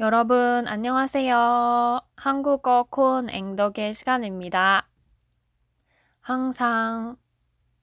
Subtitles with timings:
[0.00, 2.00] 여러분, 안녕하세요.
[2.16, 4.88] 한국어 콘 앵덕의 시간입니다.
[6.20, 7.16] 항상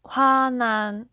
[0.03, 1.07] 화난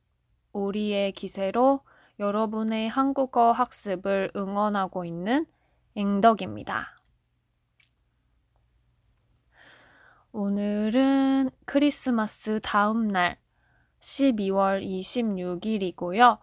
[0.52, 1.82] 우리의 기세로
[2.18, 5.46] 여러분의 한국어 학습을 응원하고 있는
[5.94, 6.96] 앵덕입니다.
[10.32, 13.38] 오늘은 크리스마스 다음 날
[14.00, 16.40] 12월 26일이고요.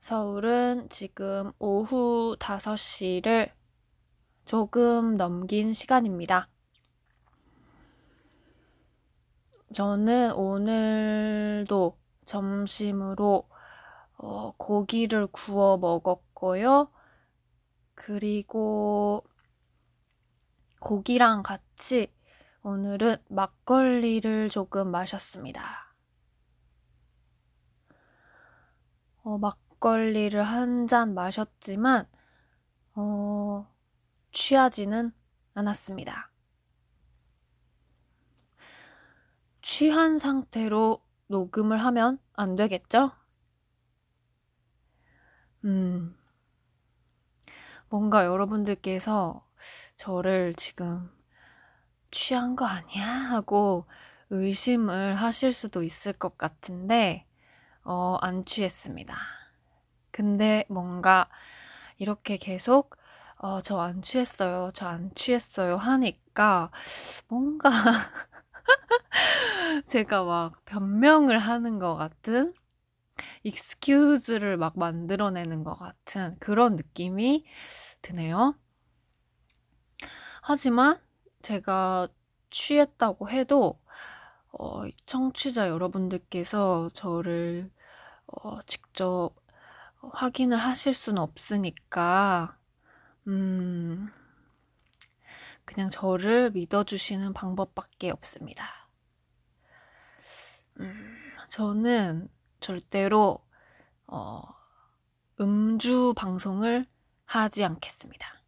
[0.00, 3.55] 서울은 지금 오후 5시를
[4.46, 6.48] 조금 넘긴 시간입니다.
[9.74, 13.48] 저는 오늘도 점심으로
[14.18, 16.90] 어, 고기를 구워 먹었고요.
[17.96, 19.24] 그리고
[20.80, 22.12] 고기랑 같이
[22.62, 25.92] 오늘은 막걸리를 조금 마셨습니다.
[29.24, 32.08] 어, 막걸리를 한 잔 마셨지만,
[32.94, 33.66] 어,
[34.36, 35.12] 취하지는
[35.54, 36.30] 않았습니다.
[39.62, 43.12] 취한 상태로 녹음을 하면 안 되겠죠?
[45.64, 46.14] 음,
[47.88, 49.42] 뭔가 여러분들께서
[49.96, 51.10] 저를 지금
[52.10, 53.06] 취한 거 아니야?
[53.06, 53.86] 하고
[54.28, 57.26] 의심을 하실 수도 있을 것 같은데,
[57.84, 59.16] 어, 안 취했습니다.
[60.10, 61.30] 근데 뭔가
[61.96, 62.96] 이렇게 계속
[63.38, 64.70] 어, 저 안 취했어요.
[64.74, 65.76] 저 안 취했어요.
[65.76, 66.70] 하니까
[67.28, 67.70] 뭔가
[69.86, 72.54] 제가 막 변명을 하는 것 같은
[73.44, 77.46] 익스큐즈를 막 만들어내는 것 같은 그런 느낌이
[78.02, 78.56] 드네요.
[80.42, 80.98] 하지만
[81.42, 82.08] 제가
[82.50, 83.80] 취했다고 해도
[84.52, 87.70] 어, 청취자 여러분들께서 저를
[88.26, 89.30] 어, 직접
[90.00, 92.55] 확인을 하실 수는 없으니까
[93.26, 94.08] 음,
[95.64, 98.88] 그냥 저를 믿어주시는 방법밖에 없습니다.
[100.80, 101.16] 음,
[101.48, 102.28] 저는
[102.60, 103.44] 절대로,
[104.06, 104.42] 어,
[105.40, 106.86] 음주 방송을
[107.24, 108.42] 하지 않겠습니다.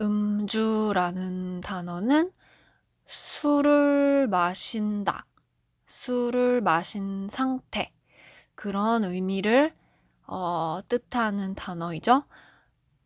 [0.00, 2.32] 음주라는 단어는
[3.04, 5.26] 술을 마신다,
[5.86, 7.92] 술을 마신 상태,
[8.54, 9.74] 그런 의미를
[10.26, 12.24] 어, 뜻하는 단어이죠.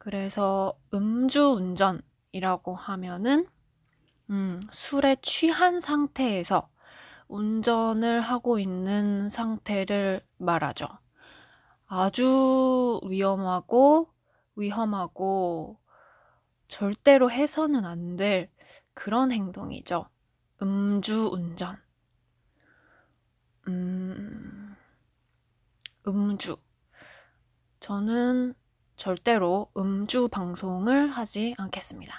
[0.00, 3.46] 그래서 음주운전이라고 하면은
[4.30, 6.70] 음, 술에 취한 상태에서
[7.28, 10.88] 운전을 하고 있는 상태를 말하죠.
[11.86, 14.10] 아주 위험하고
[14.56, 15.78] 위험하고
[16.68, 18.50] 절대로 해서는 안 될
[18.94, 20.08] 그런 행동이죠.
[20.62, 21.76] 음주운전.
[23.68, 24.76] 음,
[26.06, 26.56] 음주.
[27.80, 28.54] 저는
[29.00, 32.14] 절대로 음주 방송을 하지 않겠습니다.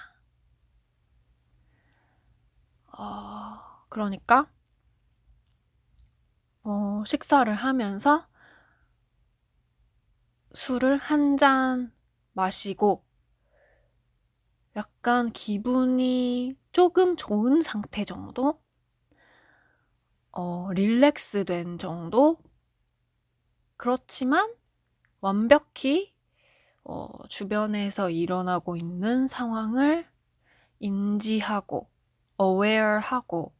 [2.98, 4.46] 어, 그러니까,
[6.64, 8.26] 어, 식사를 하면서
[10.54, 11.92] 술을 한 잔
[12.32, 13.04] 마시고
[14.76, 18.60] 약간 기분이 조금 좋은 상태 정도?
[20.32, 22.38] 어, 릴렉스 된 정도?
[23.76, 24.54] 그렇지만
[25.20, 26.14] 완벽히
[26.84, 30.06] 어, 주변에서 일어나고 있는 상황을
[30.80, 31.88] 인지하고,
[32.40, 33.52] aware하고,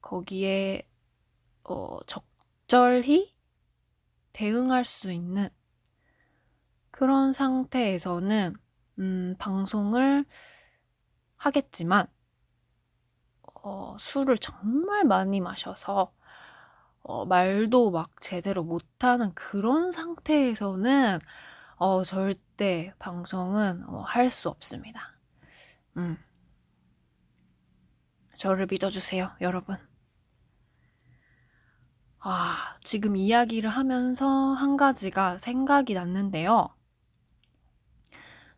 [0.00, 0.82] 거기에
[1.64, 3.34] 어, 적절히
[4.32, 5.48] 대응할 수 있는
[6.90, 8.54] 그런 상태에서는
[8.98, 10.24] 음, 방송을
[11.36, 12.06] 하겠지만
[13.62, 16.12] 어, 술을 정말 많이 마셔서
[17.02, 21.18] 어, 말도 막 제대로 못하는 그런 상태에서는
[21.84, 25.18] 어, 절대 방송은 어, 할수 없습니다.
[25.96, 26.16] 음.
[28.36, 29.74] 저를 믿어주세요, 여러분.
[32.20, 36.72] 아, 지금 이야기를 하면서 한 가지가 생각이 났는데요.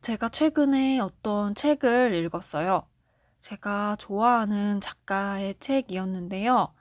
[0.03, 2.87] 제가 최근에 어떤 책을 읽었어요.
[3.41, 6.75] 제가 좋아하는 작가의 책이었는데요.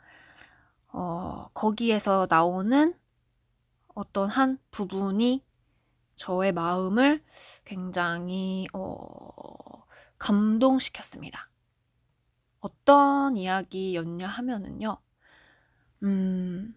[0.89, 2.93] 어, 거기에서 나오는
[3.95, 5.41] 어떤 한 부분이
[6.15, 7.23] 저의 마음을
[7.65, 9.83] 굉장히 어,
[10.17, 11.49] 감동시켰습니다.
[12.59, 14.97] 어떤 이야기 였냐 하면은요,
[16.03, 16.75] 음,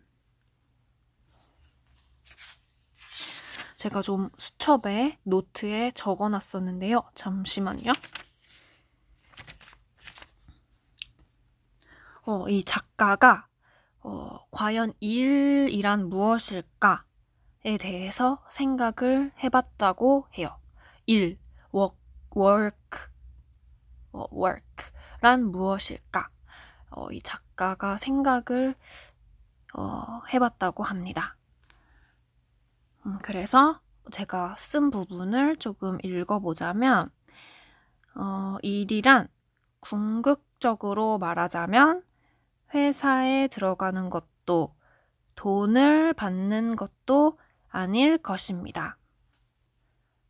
[3.76, 7.02] 제가 좀 수첩에 노트에 적어 놨었는데요.
[7.14, 7.92] 잠시만요.
[12.22, 13.46] 어, 이 작가가
[14.00, 17.05] 어, 과연 일이란 무엇일까?
[17.66, 20.56] 에 대해서 생각을 해봤다고 해요.
[21.04, 21.36] 일,
[21.74, 21.98] work,
[22.36, 23.08] work,
[24.12, 26.28] 어, work란 무엇일까?
[26.90, 28.76] 어, 이 작가가 생각을
[29.74, 31.36] 어, 해봤다고 합니다.
[33.04, 33.80] 음, 그래서
[34.12, 37.10] 제가 쓴 부분을 조금 읽어보자면,
[38.14, 39.26] 어, 일이란
[39.80, 42.04] 궁극적으로 말하자면
[42.74, 44.76] 회사에 들어가는 것도
[45.34, 47.38] 돈을 받는 것도
[47.76, 48.96] 아닐 것입니다.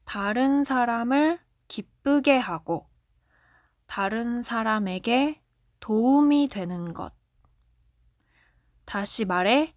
[0.04, 1.38] 다른 사람을
[1.68, 2.90] 기쁘게 하고
[3.86, 5.40] 다른 사람에게
[5.78, 7.14] 도움이 되는 것.
[8.84, 9.76] 다시 말해,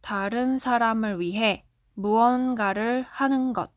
[0.00, 3.70] 다른 사람을 위해 무언가를 하는 것.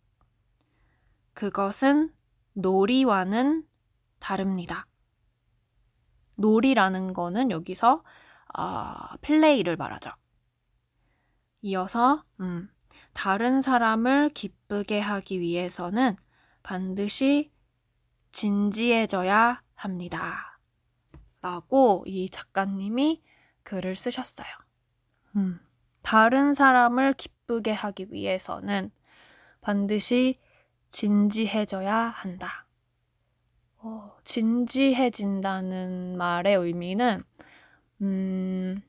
[1.33, 2.13] 그것은
[2.53, 3.67] 놀이와는
[4.19, 4.87] 다릅니다.
[6.35, 8.01] 놀이라는 거는 여기서
[8.57, 10.11] 어, 플레이를 말하죠.
[11.61, 12.69] 이어서 음,
[13.15, 16.17] 다른 사람을 기쁘게 하기 위해서는
[16.61, 17.49] 반드시
[18.33, 20.59] 진지해져야 합니다.
[21.41, 23.23] 라고 이 작가님이
[23.63, 24.47] 글을 쓰셨어요.
[25.37, 25.61] 음,
[26.03, 28.91] 다른 사람을 기쁘게 하기 위해서는
[29.61, 30.37] 반드시
[30.89, 32.67] 진지해져야 한다.
[33.77, 37.23] 어, 진지해진다는 말의 의미는,
[38.01, 38.81] 음,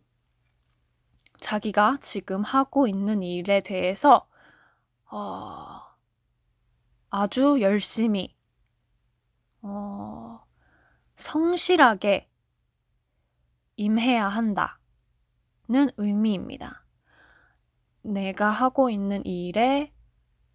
[1.47, 4.29] 자기가 지금 하고 있는 일에 대해서,
[5.13, 5.81] 어,
[7.09, 8.37] 아주 열심히,
[9.63, 10.45] 어,
[11.15, 12.29] 성실하게
[13.77, 14.77] 임해야 한다는
[15.97, 16.85] 의미입니다.
[18.03, 19.93] 내가 하고 있는 일의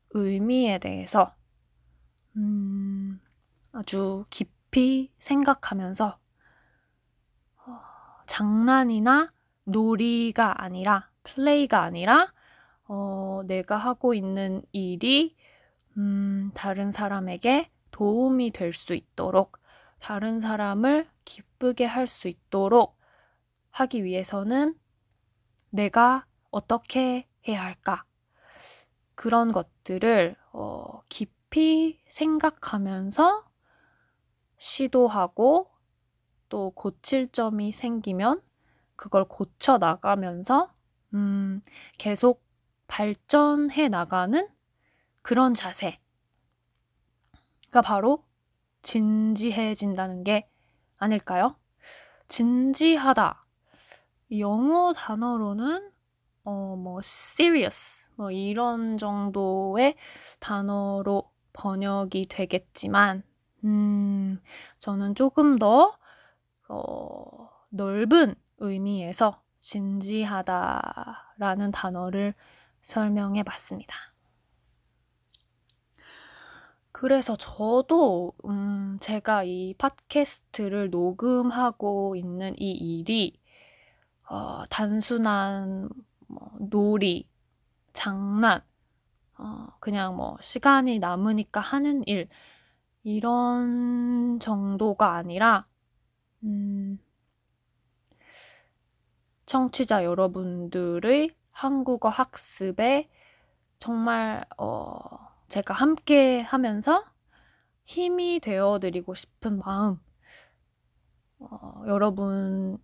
[0.10, 1.34] 의미에 대해서,
[2.36, 3.22] 음,
[3.72, 6.20] 아주 깊이 생각하면서,
[7.66, 7.80] 어,
[8.26, 9.32] 장난이나
[9.72, 12.34] 놀이가 아니라, 플레이가 아니라,
[12.88, 15.36] 어, 내가 하고 있는 일이,
[15.98, 19.58] 음, 다른 사람에게 도움이 될 수 있도록,
[20.00, 22.98] 다른 사람을 기쁘게 할 수 있도록
[23.72, 24.76] 하기 위해서는
[25.70, 28.06] 내가 어떻게 해야 할까?
[29.16, 33.46] 그런 것들을 어, 깊이 생각하면서
[34.58, 35.70] 시도하고
[36.50, 38.42] 또 고칠 점이 생기면
[39.02, 40.72] 그걸 고쳐 나가면서
[41.16, 41.60] 음,
[41.98, 42.46] 계속
[42.86, 44.48] 발전해 나가는
[45.24, 45.98] 그런 자세가
[47.84, 48.24] 바로
[48.84, 50.48] 진지해진다는 게
[50.98, 51.56] 아닐까요?
[52.28, 53.44] 진지하다.
[54.38, 55.92] 영어 단어로는
[56.44, 59.96] 어, 뭐 serious 뭐 이런 정도의
[60.40, 63.24] 단어로 번역이 되겠지만
[63.64, 64.40] 음,
[64.78, 65.98] 저는 조금 더
[66.70, 70.52] 어, 넓은 의미에서 진지하다라는
[71.72, 72.34] 단어를
[72.82, 73.96] 설명해 봤습니다.
[76.92, 83.40] 그래서 저도 음, 제가 이 팟캐스트를 녹음하고 있는 이 일이
[84.30, 85.90] 어, 단순한
[86.28, 87.28] 뭐 놀이,
[87.92, 88.62] 장난,
[89.38, 92.30] 어, 그냥 뭐 시간이 남으니까 하는 일
[93.04, 95.66] 이런 정도가 아니라
[96.44, 97.00] 음,
[99.52, 103.10] 청취자 여러분들의 한국어 학습에
[103.80, 105.02] 정말 어,
[105.50, 107.04] 제가 함께 하면서
[107.84, 110.00] 힘이 되어 드리고 싶은 마음.
[111.40, 112.80] 어, 여러분은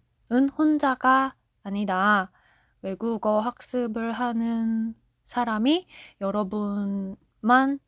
[0.58, 2.34] 혼자가 아니다.
[2.82, 5.88] 외국어 학습을 하는 사람이
[6.20, 7.80] 여러분만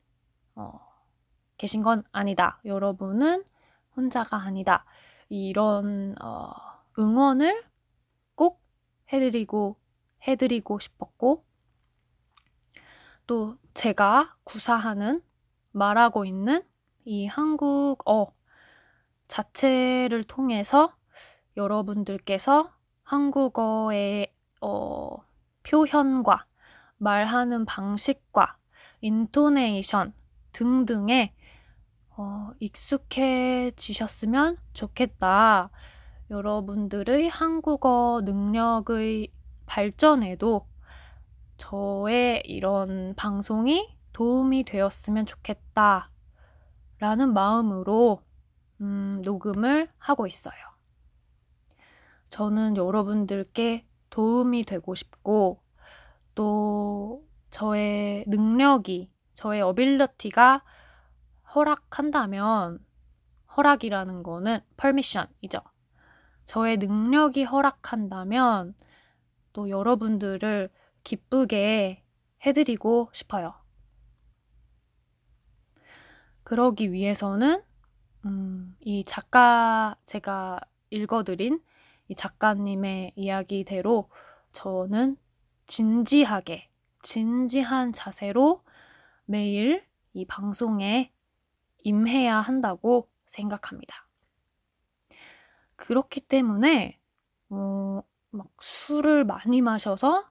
[0.55, 0.79] 어,
[1.57, 2.61] 계신 건 아니다.
[2.63, 3.43] 여러분은
[3.97, 4.85] 혼자가 아니다.
[5.27, 6.53] 이런 어,
[6.97, 7.68] 응원을 꼭
[9.11, 9.77] 해드리고
[10.27, 11.45] 해드리고 싶었고
[13.27, 15.21] 또 제가 구사하는
[15.71, 16.63] 말하고 있는
[17.05, 18.33] 이 한국어
[19.27, 20.95] 자체를 통해서
[21.55, 22.71] 여러분들께서
[23.03, 25.17] 한국어의 어,
[25.63, 26.45] 표현과
[26.97, 28.57] 말하는 방식과
[29.01, 30.13] 인토네이션
[30.51, 31.33] 등등에
[32.17, 35.69] 어, 익숙해지셨으면 좋겠다.
[36.29, 39.33] 여러분들의 한국어 능력의
[39.65, 40.67] 발전에도
[41.57, 46.11] 저의 이런 방송이 도움이 되었으면 좋겠다.
[46.99, 48.21] 라는 마음으로
[48.81, 50.53] 음, 녹음을 하고 있어요.
[52.27, 55.63] 저는 여러분들께 도움이 되고 싶고
[56.35, 60.63] 또 저의 능력이 저의 어빌러티가
[61.55, 62.85] 허락한다면
[63.57, 65.61] 허락이라는 거는 퍼미션이죠.
[66.49, 68.73] 저의 능력이 허락한다면
[69.53, 70.71] 또 여러분들을
[71.03, 72.03] 기쁘게
[72.43, 73.53] 해드리고 싶어요.
[76.41, 77.61] 그러기 위해서는
[78.25, 81.61] 음, 이 작가, 제가 읽어드린
[82.07, 84.09] 이 작가님의 이야기대로
[84.51, 85.17] 저는
[85.67, 86.67] 진지하게,
[87.03, 88.63] 진지한 자세로
[89.25, 91.13] 매일 이 방송에
[91.83, 94.08] 임해야 한다고 생각합니다.
[95.79, 96.99] 그렇기 때문에,
[97.49, 100.29] 어, 막 술을 많이 마셔서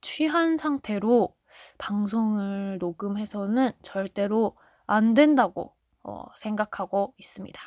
[0.00, 1.34] 취한 상태로
[1.78, 7.60] 방송을 녹음해서는 절대로 안 된다고 어, 생각하고 있습니다.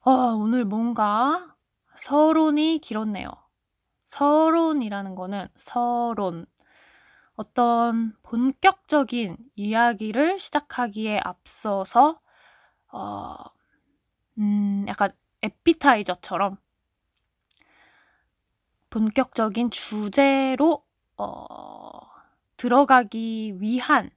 [0.00, 1.54] 어, 오늘 뭔가
[1.94, 3.30] 서론이 길었네요.
[4.06, 6.46] 서론이라는 거는 서론.
[7.36, 12.20] 어떤 본격적인 이야기를 시작하기에 앞서서,
[12.94, 13.34] 어,
[14.38, 15.10] 음, 약간
[15.42, 16.56] 에피타이저처럼
[18.88, 20.86] 본격적인 주제로,
[21.16, 21.36] 어,
[22.56, 24.10] 들어가기 위한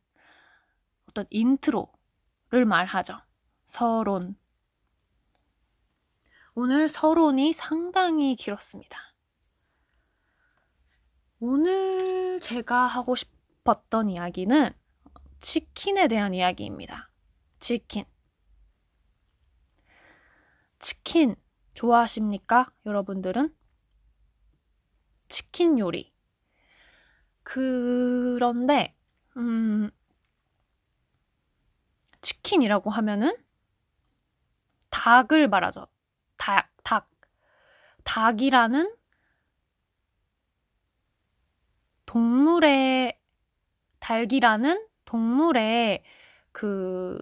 [1.10, 3.20] 어떤 인트로를 말하죠.
[3.66, 4.38] 서론.
[6.54, 9.00] 오늘 서론이 상당히 길었습니다.
[11.40, 14.72] 오늘 제가 하고 싶었던 이야기는
[15.40, 17.10] 치킨에 대한 이야기입니다.
[17.60, 18.06] 치킨.
[20.80, 21.36] 치킨
[21.74, 22.72] 좋아하십니까?
[22.86, 23.56] 여러분들은?
[25.28, 26.14] 치킨 요리.
[27.44, 28.96] 그런데,
[29.38, 29.90] 음,
[32.22, 33.36] 치킨이라고 하면은
[34.90, 35.88] 닭을 말하죠.
[36.38, 37.10] 닭, 닭.
[38.04, 38.96] 닭이라는
[42.06, 43.20] 동물의,
[44.00, 46.04] 닭이라는 동물의
[46.52, 47.18] 그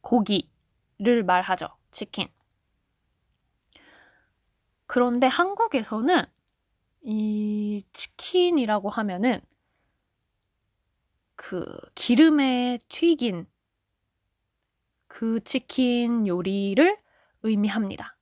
[0.00, 1.68] 고기를 말하죠.
[1.90, 2.28] 치킨.
[4.92, 6.22] 그런데 한국에서는
[7.00, 9.40] 이 치킨이라고 하면은
[11.34, 13.46] 그 기름에 튀긴
[15.06, 16.98] 그 치킨 요리를
[17.42, 18.18] 의미합니다.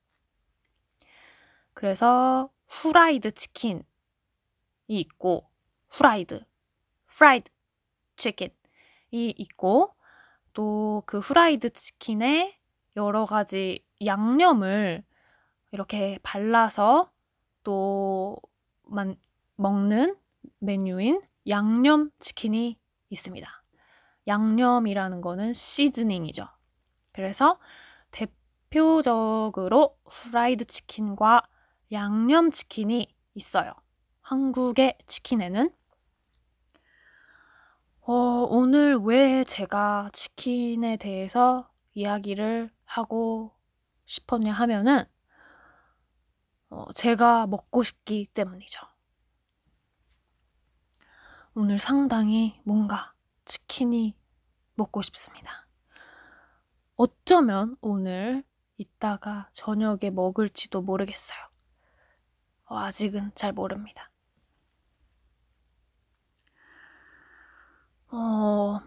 [1.75, 3.83] 그래서 후라이드 치킨이
[4.87, 5.50] 있고
[5.89, 6.45] 후라이드,
[7.09, 7.50] 프라이드
[8.17, 8.55] 치킨이
[9.11, 9.97] 있고
[10.53, 12.61] 또 그 후라이드 치킨에
[12.95, 15.10] 여러 가지 양념을
[15.73, 17.11] 이렇게 발라서
[17.62, 18.37] 또
[18.85, 19.17] 만,
[19.57, 20.17] 먹는
[20.59, 23.62] 메뉴인 양념 치킨이 있습니다.
[24.27, 26.47] 양념이라는 거는 시즈닝이죠.
[27.12, 27.59] 그래서
[28.11, 31.43] 대표적으로 후라이드 치킨과
[31.93, 33.73] 양념 치킨이 있어요.
[34.21, 35.71] 한국의 치킨에는
[38.03, 38.12] 어,
[38.49, 43.53] 오늘 왜 제가 치킨에 대해서 이야기를 하고
[44.07, 45.05] 싶었냐 하면은
[46.71, 48.81] 어, 제가 먹고 싶기 때문이죠.
[51.55, 53.12] 오늘 상당히 뭔가
[53.45, 54.17] 치킨이
[54.75, 55.67] 먹고 싶습니다.
[56.95, 58.45] 어쩌면 오늘
[58.77, 61.39] 이따가 저녁에 먹을지도 모르겠어요.
[62.67, 64.11] 어, 아직은 잘 모릅니다.
[68.12, 68.81] 어,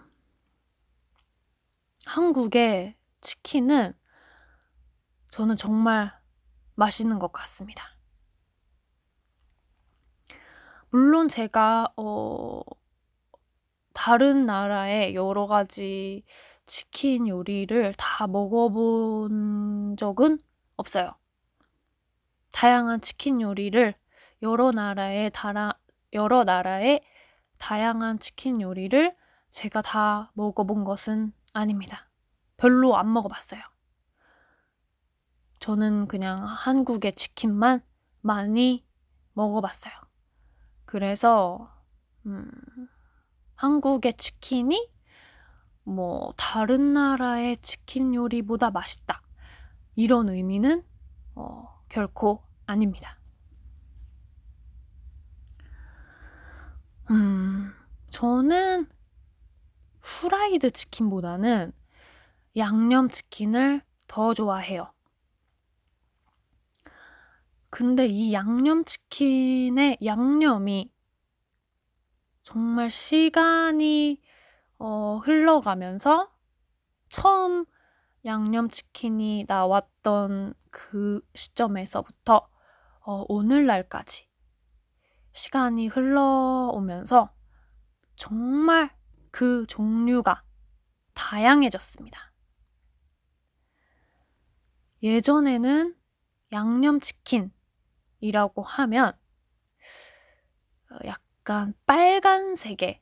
[2.06, 3.94] 한국의 치킨은
[5.32, 6.23] 저는 정말
[6.76, 7.84] 맛있는 것 같습니다.
[10.90, 12.62] 물론 제가, 어,
[13.94, 16.24] 다른 나라의 여러 가지
[16.66, 20.40] 치킨 요리를 다 먹어본 적은
[20.76, 21.12] 없어요.
[22.52, 23.96] 다양한 치킨 요리를
[24.42, 25.74] 여러 나라의 다라,
[26.14, 27.02] 여러 나라의
[27.58, 29.16] 다양한 치킨 요리를
[29.50, 32.10] 제가 다 먹어본 것은 아닙니다.
[32.58, 33.73] 별로 안 먹어봤어요.
[35.64, 37.82] 저는 그냥 한국의 치킨만
[38.20, 38.86] 많이
[39.32, 39.94] 먹어봤어요.
[40.84, 41.72] 그래서,
[42.26, 42.52] 음,
[43.56, 44.92] 한국의 치킨이
[45.86, 49.22] 뭐 다른 나라의 치킨 요리보다 맛있다.
[49.96, 50.84] 이런 의미는
[51.34, 53.18] 어, 결코 아닙니다.
[57.10, 57.74] 음,
[58.10, 58.90] 저는
[60.02, 61.72] 후라이드 치킨보다는
[62.58, 64.94] 양념 치킨을 더 좋아해요.
[67.76, 70.94] 근데 이 양념 치킨의 양념이
[72.44, 74.22] 정말 시간이
[74.78, 76.32] 어, 흘러가면서
[77.10, 77.66] 처음
[78.26, 82.48] 양념치킨이 나왔던 그 시점에서부터
[83.00, 84.30] 어, 오늘날까지
[85.32, 87.34] 시간이 흘러오면서
[88.16, 88.96] 정말
[89.32, 90.44] 그 종류가
[91.16, 92.34] 다양해졌습니다.
[95.02, 95.96] 예전에는
[96.52, 97.52] 양념치킨
[98.24, 99.12] 이라고 하면
[100.90, 103.02] 어, 약간 빨간색의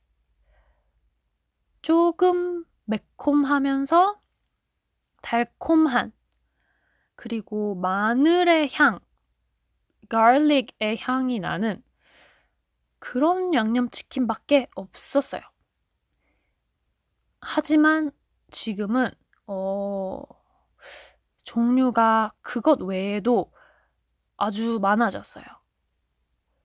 [1.83, 4.19] 조금 매콤하면서
[5.21, 6.11] 달콤한
[7.13, 8.99] 그리고 마늘의 향,
[10.09, 11.83] garlic의 향이 나는
[12.97, 15.41] 그런 양념치킨밖에 없었어요.
[17.41, 18.09] 하지만
[18.49, 19.11] 지금은
[19.45, 20.23] 어
[21.43, 23.51] 종류가 그것 외에도
[24.41, 25.45] 아주 많아졌어요.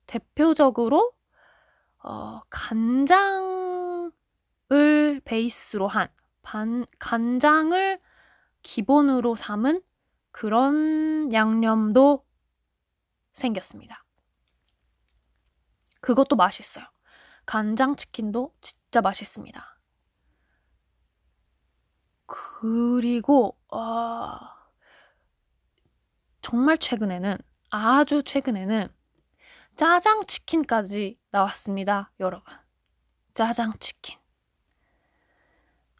[0.07, 1.13] 대표적으로
[1.99, 4.11] 어, 간장을
[5.23, 6.07] 베이스로 한
[6.41, 8.01] 반, 간장을
[8.63, 9.83] 기본으로 삼은
[10.31, 12.25] 그런 양념도
[13.33, 14.03] 생겼습니다.
[16.01, 16.83] 그것도 맛있어요.
[17.45, 19.79] 간장 치킨도 진짜 맛있습니다.
[22.25, 24.67] 그리고 아
[26.41, 27.37] 정말 최근에는
[27.69, 28.87] 아주 최근에는
[29.75, 32.53] 짜장치킨까지 나왔습니다, 여러분.
[33.33, 34.17] 짜장치킨.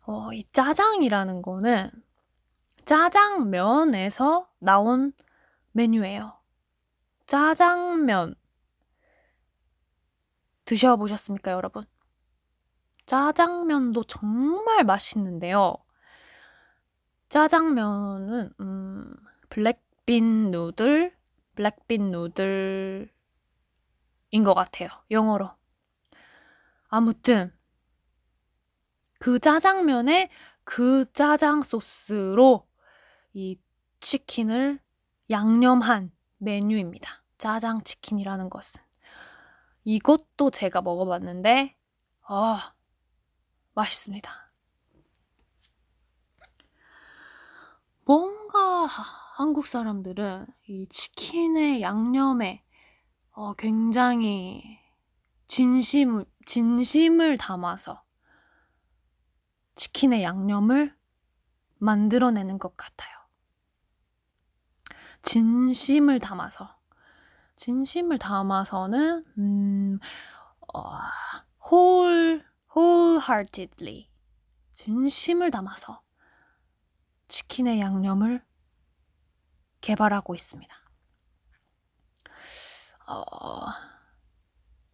[0.08, 1.92] 어, 이 짜장이라는 거는
[2.86, 5.14] 짜장면에서 나온
[5.74, 6.40] 메뉴예요.
[7.26, 8.36] 짜장면.
[10.66, 11.86] 드셔보셨습니까, 여러분?
[13.06, 15.76] 짜장면도 정말 맛있는데요.
[17.30, 19.16] 짜장면은 음,
[19.50, 21.17] 블랙빈 누들,
[21.58, 23.10] 블랙빈 누들인
[24.46, 24.90] 것 같아요.
[25.10, 25.50] 영어로.
[26.88, 27.52] 아무튼
[29.20, 30.30] 그 짜장면에
[30.64, 32.68] 그 짜장 소스로
[33.34, 33.60] 이
[34.00, 34.80] 치킨을
[35.32, 37.24] 양념한 메뉴입니다.
[37.40, 38.82] 짜장 치킨이라는 것은.
[39.84, 41.76] 이것도 제가 먹어봤는데,
[42.28, 42.74] 아,
[43.74, 44.52] 맛있습니다.
[48.06, 48.88] 뭔가
[49.38, 52.64] 한국 사람들은 이 치킨의 양념에
[53.34, 54.80] 어, 굉장히
[55.46, 58.04] 진심, 진심을 담아서
[59.76, 60.98] 치킨의 양념을
[61.78, 63.16] 만들어내는 것 같아요.
[65.22, 66.76] 진심을 담아서.
[67.58, 70.00] 진심을 담아서는, 음,
[70.74, 70.82] 어,
[71.64, 72.44] whole,
[72.76, 74.10] wholeheartedly.
[74.74, 76.02] 진심을 담아서
[77.28, 78.47] 치킨의 양념을
[79.82, 80.76] 개발하고 있습니다.
[83.08, 83.24] 어,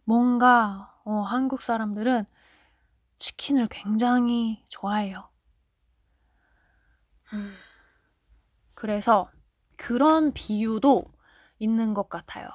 [0.04, 2.24] 뭔가, 어, 한국 사람들은
[3.18, 5.30] 치킨을 굉장히 좋아해요.
[7.32, 7.54] 음.
[8.74, 9.30] 그래서
[9.76, 11.04] 그런 비유도
[11.58, 12.48] 있는 것 같아요.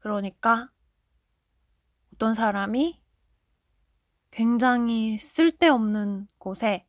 [0.00, 0.70] 그러니까
[2.12, 3.02] 어떤 사람이
[4.30, 6.86] 굉장히 쓸데없는 곳에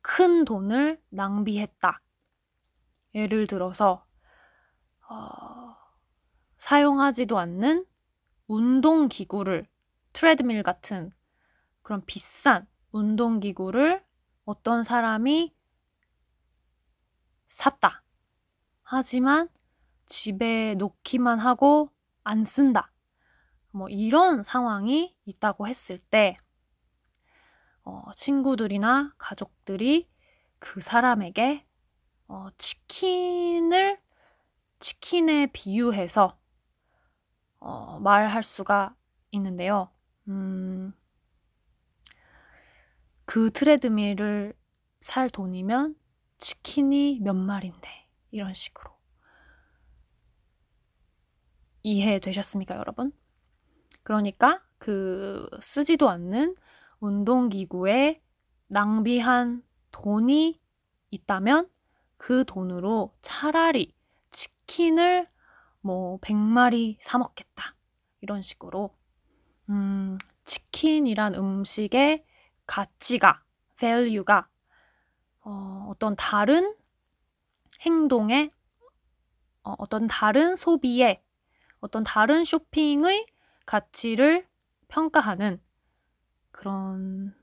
[0.00, 2.00] 큰 돈을 낭비했다.
[3.16, 4.06] 예를 들어서
[5.08, 5.74] 어,
[6.58, 7.86] 사용하지도 않는
[8.46, 9.66] 운동 기구를
[10.12, 11.10] 트레드밀 같은
[11.82, 14.04] 그런 비싼 운동 기구를
[14.44, 15.54] 어떤 사람이
[17.48, 18.02] 샀다.
[18.82, 19.48] 하지만
[20.04, 21.90] 집에 놓기만 하고
[22.22, 22.92] 안 쓴다.
[23.70, 26.36] 뭐 이런 상황이 있다고 했을 때,
[27.82, 30.08] 어, 친구들이나 가족들이
[30.58, 31.65] 그 사람에게
[32.28, 34.00] 어, 치킨을
[34.78, 36.38] 치킨에 비유해서
[37.58, 38.94] 어, 말할 수가
[39.30, 39.90] 있는데요.
[40.28, 40.92] 음,
[43.24, 44.54] 그 트레드밀을
[45.00, 45.96] 살 돈이면
[46.38, 47.88] 치킨이 몇 마리인데
[48.30, 48.90] 이런 식으로
[51.82, 53.12] 이해되셨습니까, 여러분?
[54.02, 56.56] 그러니까 그 쓰지도 않는
[57.00, 58.20] 운동기구에
[58.68, 59.62] 낭비한
[59.92, 60.60] 돈이
[61.10, 61.68] 있다면
[62.16, 63.94] 그 돈으로 차라리
[64.30, 65.28] 치킨을
[65.80, 67.74] 뭐 100마리 사 먹겠다.
[68.20, 68.96] 이런 식으로
[69.68, 72.24] 음, 치킨이란 음식의
[72.66, 73.42] 가치가,
[73.76, 74.48] value가
[75.40, 76.74] 어, 어떤 다른
[77.82, 78.50] 행동에,
[79.62, 81.22] 어, 어떤 다른 소비에,
[81.80, 83.26] 어떤 다른 쇼핑의
[83.64, 84.46] 가치를
[84.88, 85.60] 평가하는
[86.50, 87.34] 그런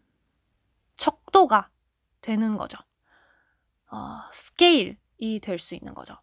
[0.97, 1.69] 척도가
[2.21, 2.77] 되는 거죠.
[3.93, 6.17] 어, 스케일이 될 수 있는 거죠.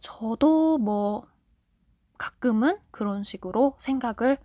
[0.00, 1.26] 저도 뭐
[2.18, 4.38] 가끔은 그런 식으로 생각을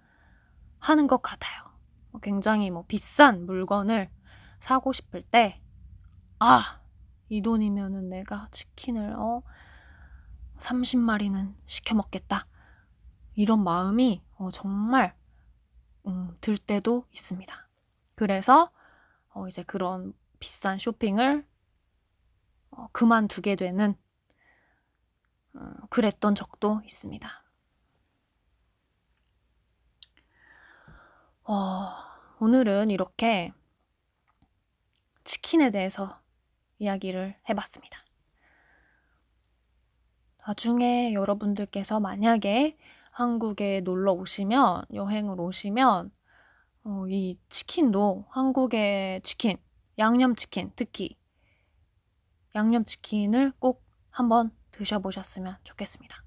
[0.79, 1.63] 하는 것 같아요.
[2.11, 4.09] 뭐 굉장히 뭐 비싼 물건을
[4.59, 5.61] 사고 싶을 때,
[6.39, 6.81] 아,
[7.29, 9.43] 이 돈이면은 내가 치킨을, 어,
[10.59, 12.47] 30마리는 시켜 먹겠다.
[13.35, 15.15] 이런 마음이 어, 정말,
[16.07, 17.66] 음, 들 때도 있습니다.
[18.17, 18.71] 그래서,
[19.29, 21.47] 어, 이제 그런 비싼 쇼핑을
[22.71, 23.95] 어, 그만두게 되는,
[25.53, 27.29] 어, 그랬던 적도 있습니다.
[31.43, 31.89] 어,
[32.39, 33.53] 오늘은 이렇게
[35.23, 36.19] 치킨에 대해서
[36.79, 38.03] 이야기를 해봤습니다.
[40.39, 42.79] 나중에 여러분들께서 만약에
[43.11, 46.16] 한국에 놀러 오시면, 여행을 오시면,
[46.89, 49.57] 어, 이 치킨도 한국의 치킨,
[49.97, 51.17] 양념치킨, 특히
[52.55, 56.23] 양념치킨을 꼭 한번 드셔보셨으면 좋겠습니다.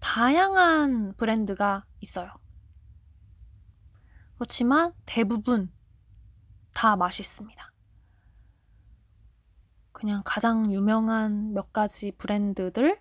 [0.00, 2.32] 다양한 브랜드가 있어요.
[4.36, 5.70] 그렇지만 대부분
[6.72, 7.72] 다 맛있습니다.
[9.92, 12.98] 그냥 가장 유명한 몇 가지 브랜드들,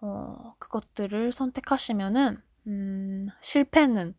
[0.00, 4.14] 어, 그것들을 선택하시면은, 음, 실패는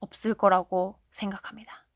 [0.00, 1.86] 없을 거라고 생각합니다.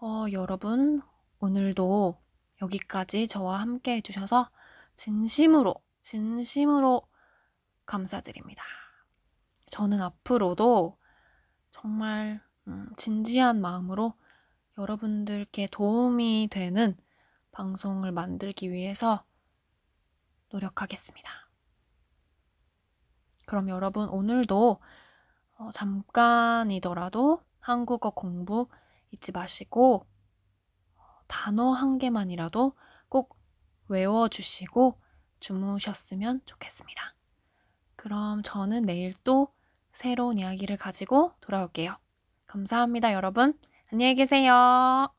[0.00, 1.02] 어, 여러분,
[1.40, 2.20] 오늘도
[2.62, 4.50] 여기까지 저와 함께 해주셔서
[4.96, 7.02] 진심으로, 진심으로
[7.86, 8.62] 감사드립니다.
[9.66, 10.98] 저는 앞으로도
[11.70, 14.14] 정말 음, 진지한 마음으로
[14.76, 16.96] 여러분들께 도움이 되는
[17.52, 19.24] 방송을 만들기 위해서
[20.50, 21.30] 노력하겠습니다.
[23.46, 24.80] 그럼 여러분 오늘도
[25.58, 28.68] 어, 잠깐이더라도 한국어 공부
[29.10, 30.06] 잊지 마시고
[31.26, 32.72] 단어 한 개만이라도
[33.08, 33.36] 꼭
[33.88, 35.00] 외워주시고
[35.40, 37.14] 주무셨으면 좋겠습니다.
[37.96, 39.52] 그럼 저는 내일 또
[39.92, 41.96] 새로운 이야기를 가지고 돌아올게요.
[42.46, 43.58] 감사합니다, 여러분.
[43.92, 45.12] 안녕히 계세요.